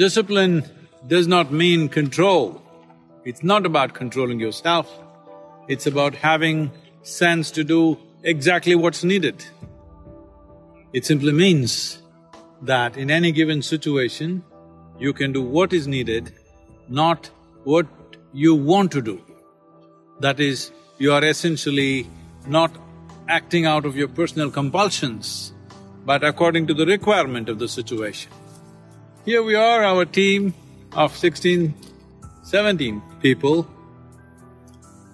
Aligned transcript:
Discipline 0.00 0.64
does 1.06 1.26
not 1.26 1.52
mean 1.52 1.90
control. 1.90 2.62
It's 3.26 3.42
not 3.44 3.66
about 3.66 3.92
controlling 3.92 4.40
yourself. 4.40 4.90
It's 5.68 5.86
about 5.86 6.14
having 6.14 6.70
sense 7.02 7.50
to 7.50 7.64
do 7.64 7.98
exactly 8.22 8.74
what's 8.74 9.04
needed. 9.04 9.44
It 10.94 11.04
simply 11.04 11.32
means 11.32 12.00
that 12.62 12.96
in 12.96 13.10
any 13.10 13.30
given 13.30 13.60
situation, 13.60 14.42
you 14.98 15.12
can 15.12 15.32
do 15.32 15.42
what 15.42 15.74
is 15.74 15.86
needed, 15.86 16.32
not 16.88 17.28
what 17.64 17.86
you 18.32 18.54
want 18.54 18.92
to 18.92 19.02
do. 19.02 19.22
That 20.20 20.40
is, 20.40 20.72
you 20.96 21.12
are 21.12 21.22
essentially 21.22 22.06
not 22.46 22.70
acting 23.28 23.66
out 23.66 23.84
of 23.84 23.96
your 23.96 24.08
personal 24.08 24.50
compulsions, 24.50 25.52
but 26.06 26.24
according 26.24 26.68
to 26.68 26.72
the 26.72 26.86
requirement 26.86 27.50
of 27.50 27.58
the 27.58 27.68
situation. 27.68 28.32
Here 29.26 29.42
we 29.42 29.54
are, 29.54 29.84
our 29.84 30.06
team 30.06 30.54
of 30.92 31.14
16, 31.14 31.74
17 32.42 33.02
people. 33.20 33.68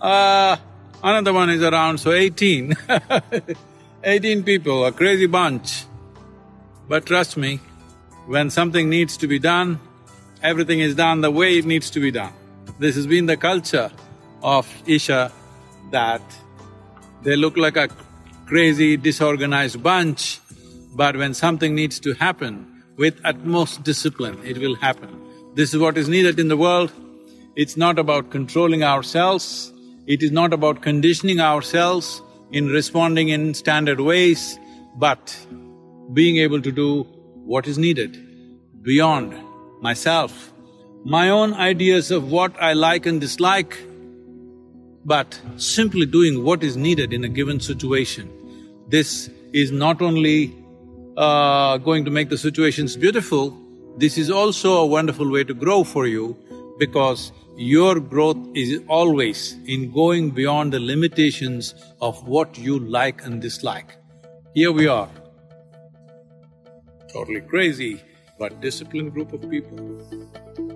Uh, 0.00 0.56
another 1.04 1.34
one 1.34 1.50
is 1.50 1.62
around, 1.62 1.98
so 1.98 2.10
18. 2.10 2.74
18 4.04 4.42
people, 4.42 4.86
a 4.86 4.92
crazy 4.92 5.26
bunch. 5.26 5.84
But 6.88 7.04
trust 7.04 7.36
me, 7.36 7.60
when 8.26 8.48
something 8.48 8.88
needs 8.88 9.18
to 9.18 9.26
be 9.26 9.38
done, 9.38 9.78
everything 10.42 10.80
is 10.80 10.94
done 10.94 11.20
the 11.20 11.30
way 11.30 11.58
it 11.58 11.66
needs 11.66 11.90
to 11.90 12.00
be 12.00 12.10
done. 12.10 12.32
This 12.78 12.96
has 12.96 13.06
been 13.06 13.26
the 13.26 13.36
culture 13.36 13.90
of 14.42 14.66
Isha 14.86 15.30
that 15.90 16.22
they 17.22 17.36
look 17.36 17.58
like 17.58 17.76
a 17.76 17.90
crazy, 18.46 18.96
disorganized 18.96 19.82
bunch, 19.82 20.40
but 20.94 21.18
when 21.18 21.34
something 21.34 21.74
needs 21.74 22.00
to 22.00 22.14
happen, 22.14 22.79
with 23.00 23.18
utmost 23.24 23.82
discipline, 23.82 24.38
it 24.44 24.58
will 24.58 24.74
happen. 24.74 25.10
This 25.54 25.72
is 25.72 25.80
what 25.80 25.96
is 25.96 26.08
needed 26.14 26.38
in 26.38 26.48
the 26.48 26.56
world. 26.56 26.92
It's 27.56 27.76
not 27.76 27.98
about 27.98 28.30
controlling 28.30 28.82
ourselves, 28.82 29.72
it 30.06 30.22
is 30.22 30.30
not 30.30 30.52
about 30.52 30.82
conditioning 30.82 31.40
ourselves 31.40 32.22
in 32.52 32.68
responding 32.68 33.30
in 33.30 33.54
standard 33.54 34.00
ways, 34.00 34.58
but 34.96 35.34
being 36.12 36.36
able 36.36 36.60
to 36.60 36.70
do 36.70 37.04
what 37.52 37.66
is 37.66 37.78
needed 37.78 38.18
beyond 38.82 39.34
myself, 39.80 40.52
my 41.04 41.30
own 41.30 41.54
ideas 41.54 42.10
of 42.10 42.30
what 42.30 42.52
I 42.60 42.74
like 42.74 43.06
and 43.06 43.20
dislike, 43.20 43.78
but 45.06 45.40
simply 45.56 46.04
doing 46.04 46.44
what 46.44 46.62
is 46.62 46.76
needed 46.76 47.14
in 47.14 47.24
a 47.24 47.28
given 47.28 47.60
situation. 47.60 48.30
This 48.88 49.30
is 49.52 49.72
not 49.72 50.02
only 50.02 50.59
uh, 51.16 51.78
going 51.78 52.04
to 52.04 52.10
make 52.10 52.28
the 52.28 52.38
situations 52.38 52.96
beautiful, 52.96 53.56
this 53.96 54.16
is 54.16 54.30
also 54.30 54.78
a 54.78 54.86
wonderful 54.86 55.30
way 55.30 55.44
to 55.44 55.54
grow 55.54 55.84
for 55.84 56.06
you 56.06 56.36
because 56.78 57.32
your 57.56 58.00
growth 58.00 58.38
is 58.54 58.80
always 58.88 59.56
in 59.66 59.92
going 59.92 60.30
beyond 60.30 60.72
the 60.72 60.80
limitations 60.80 61.74
of 62.00 62.26
what 62.26 62.56
you 62.56 62.78
like 62.78 63.24
and 63.24 63.42
dislike. 63.42 63.96
Here 64.54 64.72
we 64.72 64.86
are, 64.86 65.10
totally 67.12 67.42
crazy, 67.42 68.02
but 68.38 68.60
disciplined 68.60 69.12
group 69.12 69.32
of 69.32 69.48
people. 69.50 70.69